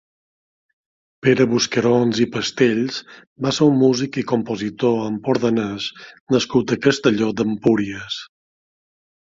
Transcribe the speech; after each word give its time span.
Pere 1.25 1.45
Buscarons 1.51 2.21
i 2.25 2.27
Pastells 2.37 2.97
va 3.47 3.53
ser 3.59 3.69
un 3.73 3.77
músic 3.83 4.19
i 4.23 4.25
compositor 4.33 4.97
empordanès 5.13 5.93
nascut 6.37 6.77
a 6.77 6.81
Castelló 6.89 7.31
d'Empúries. 7.39 8.21